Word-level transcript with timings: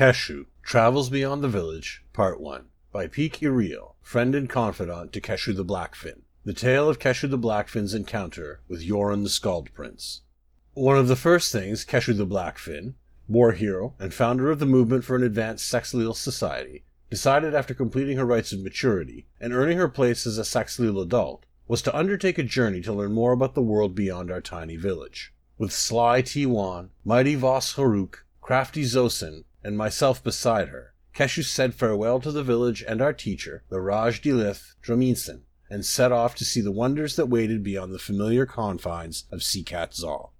Keshu 0.00 0.46
Travels 0.62 1.10
Beyond 1.10 1.44
the 1.44 1.48
Village, 1.48 2.02
Part 2.14 2.40
1 2.40 2.68
by 2.90 3.06
Peak 3.06 3.40
Iriel, 3.42 3.96
friend 4.00 4.34
and 4.34 4.48
confidant 4.48 5.12
to 5.12 5.20
Keshu 5.20 5.54
the 5.54 5.62
Blackfin. 5.62 6.22
The 6.42 6.54
tale 6.54 6.88
of 6.88 6.98
Keshu 6.98 7.28
the 7.28 7.36
Blackfin's 7.36 7.92
encounter 7.92 8.62
with 8.66 8.88
Jorunn 8.88 9.24
the 9.24 9.28
Skald 9.28 9.70
Prince. 9.74 10.22
One 10.72 10.96
of 10.96 11.06
the 11.06 11.16
first 11.16 11.52
things 11.52 11.84
Keshu 11.84 12.16
the 12.16 12.26
Blackfin, 12.26 12.94
war 13.28 13.52
hero 13.52 13.94
and 13.98 14.14
founder 14.14 14.50
of 14.50 14.58
the 14.58 14.64
movement 14.64 15.04
for 15.04 15.16
an 15.16 15.22
advanced 15.22 15.70
Saxhleel 15.70 16.16
society, 16.16 16.82
decided 17.10 17.54
after 17.54 17.74
completing 17.74 18.16
her 18.16 18.24
rites 18.24 18.54
of 18.54 18.62
maturity 18.62 19.26
and 19.38 19.52
earning 19.52 19.76
her 19.76 19.86
place 19.86 20.26
as 20.26 20.38
a 20.38 20.44
Saxhleel 20.44 21.02
adult 21.02 21.44
was 21.68 21.82
to 21.82 21.94
undertake 21.94 22.38
a 22.38 22.42
journey 22.42 22.80
to 22.80 22.92
learn 22.94 23.12
more 23.12 23.32
about 23.32 23.54
the 23.54 23.60
world 23.60 23.94
beyond 23.94 24.30
our 24.30 24.40
tiny 24.40 24.76
village. 24.76 25.34
With 25.58 25.72
sly 25.72 26.22
Tiwan, 26.22 26.88
mighty 27.04 27.34
Voss 27.34 27.74
Haruk, 27.74 28.24
crafty 28.40 28.84
Zosin, 28.84 29.44
and 29.62 29.76
myself 29.76 30.22
beside 30.22 30.68
her, 30.68 30.94
Keshu 31.14 31.44
said 31.44 31.74
farewell 31.74 32.20
to 32.20 32.32
the 32.32 32.42
village 32.42 32.82
and 32.86 33.02
our 33.02 33.12
teacher, 33.12 33.62
the 33.68 33.80
Raj 33.80 34.22
Dilith 34.22 34.74
Draminson, 34.82 35.42
and 35.68 35.84
set 35.84 36.12
off 36.12 36.34
to 36.36 36.44
see 36.44 36.60
the 36.60 36.72
wonders 36.72 37.16
that 37.16 37.28
waited 37.28 37.62
beyond 37.62 37.92
the 37.92 37.98
familiar 37.98 38.46
confines 38.46 39.24
of 39.30 39.42
Seacat 39.42 39.94
Zal. 39.94 40.32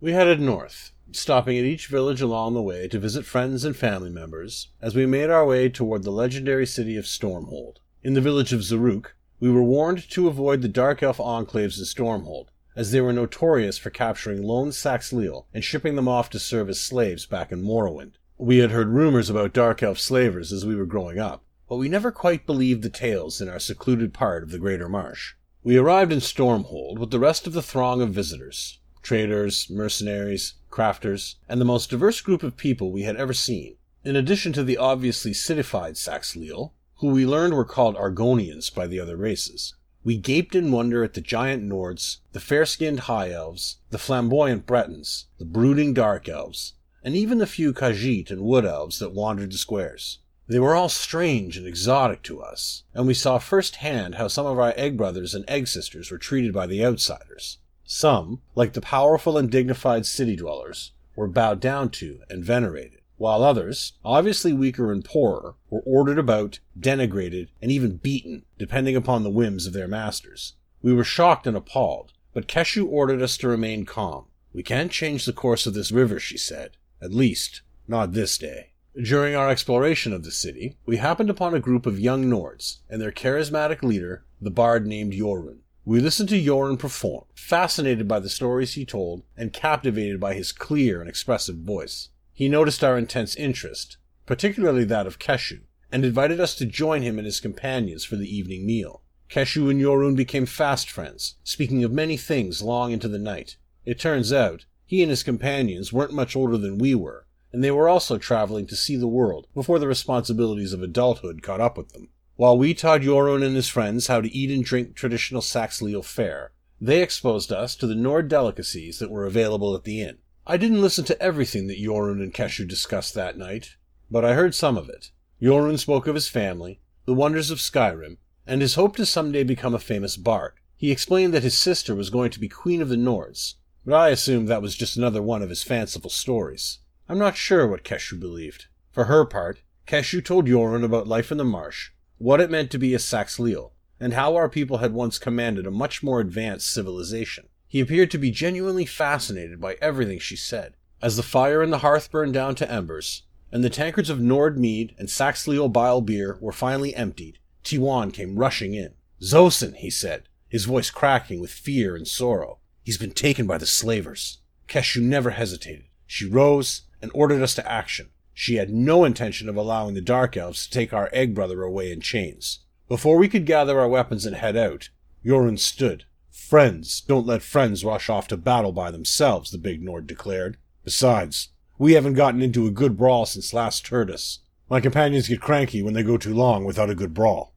We 0.00 0.12
headed 0.12 0.40
north, 0.40 0.92
stopping 1.10 1.58
at 1.58 1.64
each 1.64 1.88
village 1.88 2.20
along 2.20 2.54
the 2.54 2.62
way 2.62 2.86
to 2.88 2.98
visit 2.98 3.24
friends 3.24 3.64
and 3.64 3.76
family 3.76 4.10
members 4.10 4.68
as 4.80 4.94
we 4.94 5.06
made 5.06 5.30
our 5.30 5.44
way 5.44 5.68
toward 5.68 6.04
the 6.04 6.12
legendary 6.12 6.66
city 6.66 6.96
of 6.96 7.04
Stormhold. 7.04 7.78
In 8.02 8.14
the 8.14 8.20
village 8.20 8.52
of 8.52 8.60
Zaruk, 8.60 9.14
we 9.40 9.50
were 9.50 9.62
warned 9.62 10.08
to 10.10 10.28
avoid 10.28 10.62
the 10.62 10.68
Dark 10.68 11.02
Elf 11.02 11.18
enclaves 11.18 11.78
in 11.78 11.84
Stormhold, 11.84 12.48
as 12.76 12.92
they 12.92 13.00
were 13.00 13.12
notorious 13.12 13.76
for 13.76 13.90
capturing 13.90 14.42
lone 14.42 14.68
Saxhleel 14.68 15.46
and 15.52 15.64
shipping 15.64 15.96
them 15.96 16.06
off 16.06 16.30
to 16.30 16.38
serve 16.38 16.68
as 16.68 16.80
slaves 16.80 17.26
back 17.26 17.50
in 17.50 17.62
Morrowind. 17.62 18.12
We 18.40 18.58
had 18.58 18.70
heard 18.70 18.90
rumors 18.90 19.28
about 19.28 19.52
Dark 19.52 19.82
Elf 19.82 19.98
slavers 19.98 20.52
as 20.52 20.64
we 20.64 20.76
were 20.76 20.86
growing 20.86 21.18
up, 21.18 21.42
but 21.68 21.74
we 21.74 21.88
never 21.88 22.12
quite 22.12 22.46
believed 22.46 22.84
the 22.84 22.88
tales 22.88 23.40
in 23.40 23.48
our 23.48 23.58
secluded 23.58 24.14
part 24.14 24.44
of 24.44 24.52
the 24.52 24.60
Greater 24.60 24.88
Marsh. 24.88 25.34
We 25.64 25.76
arrived 25.76 26.12
in 26.12 26.20
Stormhold 26.20 26.98
with 26.98 27.10
the 27.10 27.18
rest 27.18 27.48
of 27.48 27.52
the 27.52 27.62
throng 27.62 28.00
of 28.00 28.10
visitors 28.10 28.78
traders, 29.02 29.68
mercenaries, 29.68 30.54
crafters, 30.70 31.34
and 31.48 31.60
the 31.60 31.64
most 31.64 31.90
diverse 31.90 32.20
group 32.20 32.44
of 32.44 32.56
people 32.56 32.92
we 32.92 33.02
had 33.02 33.16
ever 33.16 33.32
seen. 33.32 33.76
In 34.04 34.14
addition 34.14 34.52
to 34.52 34.62
the 34.62 34.76
obviously 34.76 35.32
citified 35.32 35.94
Saxhleel, 35.94 36.74
who 36.98 37.08
we 37.08 37.26
learned 37.26 37.54
were 37.54 37.64
called 37.64 37.96
Argonians 37.96 38.72
by 38.72 38.86
the 38.86 39.00
other 39.00 39.16
races. 39.16 39.74
We 40.04 40.16
gaped 40.16 40.54
in 40.54 40.70
wonder 40.70 41.02
at 41.02 41.14
the 41.14 41.20
giant 41.20 41.68
Nords, 41.68 42.18
the 42.30 42.40
fair 42.40 42.66
skinned 42.66 43.00
High 43.00 43.32
Elves, 43.32 43.78
the 43.90 43.98
flamboyant 43.98 44.64
Bretons, 44.64 45.26
the 45.38 45.44
brooding 45.44 45.92
Dark 45.92 46.28
Elves, 46.28 46.74
and 47.08 47.16
even 47.16 47.38
the 47.38 47.46
few 47.46 47.72
Khajiit 47.72 48.30
and 48.30 48.42
Wood 48.42 48.66
Elves 48.66 48.98
that 48.98 49.14
wandered 49.14 49.50
the 49.50 49.56
squares. 49.56 50.18
They 50.46 50.58
were 50.58 50.74
all 50.74 50.90
strange 50.90 51.56
and 51.56 51.66
exotic 51.66 52.22
to 52.24 52.42
us, 52.42 52.82
and 52.92 53.06
we 53.06 53.14
saw 53.14 53.38
firsthand 53.38 54.16
how 54.16 54.28
some 54.28 54.44
of 54.44 54.58
our 54.58 54.74
egg 54.76 54.98
brothers 54.98 55.34
and 55.34 55.42
egg 55.48 55.68
sisters 55.68 56.10
were 56.10 56.18
treated 56.18 56.52
by 56.52 56.66
the 56.66 56.84
outsiders. 56.84 57.60
Some, 57.82 58.42
like 58.54 58.74
the 58.74 58.82
powerful 58.82 59.38
and 59.38 59.50
dignified 59.50 60.04
city 60.04 60.36
dwellers, 60.36 60.92
were 61.16 61.28
bowed 61.28 61.60
down 61.60 61.88
to 61.92 62.20
and 62.28 62.44
venerated, 62.44 63.00
while 63.16 63.42
others, 63.42 63.94
obviously 64.04 64.52
weaker 64.52 64.92
and 64.92 65.02
poorer, 65.02 65.54
were 65.70 65.82
ordered 65.86 66.18
about, 66.18 66.58
denigrated, 66.78 67.48
and 67.62 67.72
even 67.72 67.96
beaten, 67.96 68.44
depending 68.58 68.96
upon 68.96 69.22
the 69.22 69.30
whims 69.30 69.66
of 69.66 69.72
their 69.72 69.88
masters. 69.88 70.56
We 70.82 70.92
were 70.92 71.04
shocked 71.04 71.46
and 71.46 71.56
appalled, 71.56 72.12
but 72.34 72.48
Keshu 72.48 72.86
ordered 72.86 73.22
us 73.22 73.38
to 73.38 73.48
remain 73.48 73.86
calm. 73.86 74.26
We 74.52 74.62
can't 74.62 74.92
change 74.92 75.24
the 75.24 75.32
course 75.32 75.66
of 75.66 75.72
this 75.72 75.90
river, 75.90 76.20
she 76.20 76.36
said. 76.36 76.72
At 77.00 77.12
least, 77.12 77.62
not 77.86 78.12
this 78.12 78.36
day. 78.38 78.72
During 79.00 79.34
our 79.34 79.48
exploration 79.48 80.12
of 80.12 80.24
the 80.24 80.32
city, 80.32 80.76
we 80.84 80.96
happened 80.96 81.30
upon 81.30 81.54
a 81.54 81.60
group 81.60 81.86
of 81.86 82.00
young 82.00 82.24
Nords 82.24 82.78
and 82.90 83.00
their 83.00 83.12
charismatic 83.12 83.82
leader, 83.82 84.24
the 84.40 84.50
bard 84.50 84.86
named 84.86 85.12
Jorunn. 85.12 85.58
We 85.84 86.00
listened 86.00 86.28
to 86.30 86.42
Jorunn 86.42 86.78
perform, 86.78 87.24
fascinated 87.34 88.08
by 88.08 88.18
the 88.20 88.28
stories 88.28 88.74
he 88.74 88.84
told 88.84 89.22
and 89.36 89.52
captivated 89.52 90.18
by 90.18 90.34
his 90.34 90.52
clear 90.52 91.00
and 91.00 91.08
expressive 91.08 91.58
voice. 91.58 92.08
He 92.32 92.48
noticed 92.48 92.84
our 92.84 92.98
intense 92.98 93.36
interest, 93.36 93.96
particularly 94.26 94.84
that 94.84 95.06
of 95.06 95.18
Keshu, 95.18 95.60
and 95.90 96.04
invited 96.04 96.40
us 96.40 96.54
to 96.56 96.66
join 96.66 97.02
him 97.02 97.18
and 97.18 97.24
his 97.24 97.40
companions 97.40 98.04
for 98.04 98.16
the 98.16 98.28
evening 98.28 98.66
meal. 98.66 99.02
Keshu 99.30 99.70
and 99.70 99.80
Jorunn 99.80 100.16
became 100.16 100.46
fast 100.46 100.90
friends, 100.90 101.36
speaking 101.44 101.84
of 101.84 101.92
many 101.92 102.16
things 102.16 102.62
long 102.62 102.92
into 102.92 103.08
the 103.08 103.18
night. 103.18 103.56
It 103.84 103.98
turns 103.98 104.32
out 104.32 104.66
he 104.88 105.02
and 105.02 105.10
his 105.10 105.22
companions 105.22 105.92
weren't 105.92 106.14
much 106.14 106.34
older 106.34 106.56
than 106.56 106.78
we 106.78 106.94
were, 106.94 107.26
and 107.52 107.62
they 107.62 107.70
were 107.70 107.90
also 107.90 108.16
traveling 108.16 108.66
to 108.66 108.74
see 108.74 108.96
the 108.96 109.06
world 109.06 109.46
before 109.52 109.78
the 109.78 109.86
responsibilities 109.86 110.72
of 110.72 110.82
adulthood 110.82 111.42
caught 111.42 111.60
up 111.60 111.76
with 111.76 111.90
them. 111.90 112.08
While 112.36 112.56
we 112.56 112.72
taught 112.72 113.02
Jorunn 113.02 113.44
and 113.44 113.54
his 113.54 113.68
friends 113.68 114.06
how 114.06 114.22
to 114.22 114.34
eat 114.34 114.50
and 114.50 114.64
drink 114.64 114.96
traditional 114.96 115.42
Saxhleel 115.42 116.02
fare, 116.02 116.52
they 116.80 117.02
exposed 117.02 117.52
us 117.52 117.76
to 117.76 117.86
the 117.86 117.94
Nord 117.94 118.28
delicacies 118.28 118.98
that 118.98 119.10
were 119.10 119.26
available 119.26 119.74
at 119.74 119.84
the 119.84 120.00
inn. 120.00 120.16
I 120.46 120.56
didn't 120.56 120.80
listen 120.80 121.04
to 121.04 121.22
everything 121.22 121.66
that 121.66 121.78
Jorunn 121.78 122.22
and 122.22 122.32
Keshu 122.32 122.66
discussed 122.66 123.12
that 123.12 123.36
night, 123.36 123.76
but 124.10 124.24
I 124.24 124.32
heard 124.32 124.54
some 124.54 124.78
of 124.78 124.88
it. 124.88 125.10
Jorunn 125.42 125.78
spoke 125.78 126.06
of 126.06 126.14
his 126.14 126.28
family, 126.28 126.80
the 127.04 127.12
wonders 127.12 127.50
of 127.50 127.58
Skyrim, 127.58 128.16
and 128.46 128.62
his 128.62 128.76
hope 128.76 128.96
to 128.96 129.04
someday 129.04 129.44
become 129.44 129.74
a 129.74 129.78
famous 129.78 130.16
bard. 130.16 130.54
He 130.78 130.90
explained 130.90 131.34
that 131.34 131.42
his 131.42 131.58
sister 131.58 131.94
was 131.94 132.08
going 132.08 132.30
to 132.30 132.40
be 132.40 132.48
Queen 132.48 132.80
of 132.80 132.88
the 132.88 132.96
Nords, 132.96 133.56
but 133.84 133.94
I 133.94 134.08
assumed 134.10 134.48
that 134.48 134.62
was 134.62 134.74
just 134.74 134.96
another 134.96 135.22
one 135.22 135.42
of 135.42 135.50
his 135.50 135.62
fanciful 135.62 136.10
stories. 136.10 136.78
I'm 137.08 137.18
not 137.18 137.36
sure 137.36 137.66
what 137.66 137.84
Keshu 137.84 138.18
believed. 138.18 138.66
For 138.90 139.04
her 139.04 139.24
part, 139.24 139.62
Keshu 139.86 140.24
told 140.24 140.46
Jorunn 140.46 140.84
about 140.84 141.08
life 141.08 141.32
in 141.32 141.38
the 141.38 141.44
marsh, 141.44 141.90
what 142.18 142.40
it 142.40 142.50
meant 142.50 142.70
to 142.72 142.78
be 142.78 142.94
a 142.94 142.98
Saxhleel, 142.98 143.70
and 143.98 144.12
how 144.12 144.36
our 144.36 144.48
people 144.48 144.78
had 144.78 144.92
once 144.92 145.18
commanded 145.18 145.66
a 145.66 145.70
much 145.70 146.02
more 146.02 146.20
advanced 146.20 146.70
civilization. 146.70 147.48
He 147.66 147.80
appeared 147.80 148.10
to 148.10 148.18
be 148.18 148.30
genuinely 148.30 148.84
fascinated 148.84 149.60
by 149.60 149.76
everything 149.80 150.18
she 150.18 150.36
said. 150.36 150.74
As 151.00 151.16
the 151.16 151.22
fire 151.22 151.62
in 151.62 151.70
the 151.70 151.78
hearth 151.78 152.10
burned 152.10 152.34
down 152.34 152.54
to 152.56 152.70
embers, 152.70 153.22
and 153.52 153.62
the 153.62 153.70
tankards 153.70 154.10
of 154.10 154.20
Nord 154.20 154.58
mead 154.58 154.94
and 154.98 155.08
Saxhleel 155.08 155.72
bile 155.72 156.00
beer 156.00 156.38
were 156.40 156.52
finally 156.52 156.94
emptied, 156.94 157.38
Tiwan 157.64 158.12
came 158.12 158.38
rushing 158.38 158.74
in. 158.74 158.94
Zosin, 159.22 159.76
he 159.76 159.90
said, 159.90 160.28
his 160.48 160.64
voice 160.64 160.90
cracking 160.90 161.40
with 161.40 161.50
fear 161.50 161.94
and 161.94 162.06
sorrow. 162.06 162.58
He's 162.88 162.96
been 162.96 163.12
taken 163.12 163.46
by 163.46 163.58
the 163.58 163.66
slavers. 163.66 164.38
Keshu 164.66 165.02
never 165.02 165.28
hesitated. 165.28 165.84
She 166.06 166.26
rose 166.26 166.84
and 167.02 167.10
ordered 167.12 167.42
us 167.42 167.54
to 167.56 167.70
action. 167.70 168.08
She 168.32 168.54
had 168.54 168.70
no 168.70 169.04
intention 169.04 169.46
of 169.50 169.58
allowing 169.58 169.92
the 169.92 170.00
Dark 170.00 170.38
Elves 170.38 170.64
to 170.64 170.70
take 170.70 170.94
our 170.94 171.10
egg 171.12 171.34
brother 171.34 171.62
away 171.62 171.92
in 171.92 172.00
chains. 172.00 172.60
Before 172.88 173.18
we 173.18 173.28
could 173.28 173.44
gather 173.44 173.78
our 173.78 173.90
weapons 173.90 174.24
and 174.24 174.36
head 174.36 174.56
out, 174.56 174.88
Jorunn 175.22 175.58
stood. 175.58 176.04
Friends 176.30 177.02
don't 177.02 177.26
let 177.26 177.42
friends 177.42 177.84
rush 177.84 178.08
off 178.08 178.26
to 178.28 178.38
battle 178.38 178.72
by 178.72 178.90
themselves, 178.90 179.50
the 179.50 179.58
big 179.58 179.82
Nord 179.82 180.06
declared. 180.06 180.56
Besides, 180.82 181.48
we 181.76 181.92
haven't 181.92 182.14
gotten 182.14 182.40
into 182.40 182.66
a 182.66 182.70
good 182.70 182.96
brawl 182.96 183.26
since 183.26 183.52
last 183.52 183.84
Turdas. 183.84 184.38
My 184.70 184.80
companions 184.80 185.28
get 185.28 185.42
cranky 185.42 185.82
when 185.82 185.92
they 185.92 186.02
go 186.02 186.16
too 186.16 186.32
long 186.32 186.64
without 186.64 186.88
a 186.88 186.94
good 186.94 187.12
brawl. 187.12 187.52